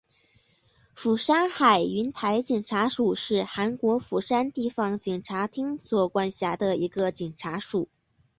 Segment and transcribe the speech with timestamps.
[0.95, 7.87] 釜山海云台警察署是韩国釜山地方警察厅所管辖的一个警察署。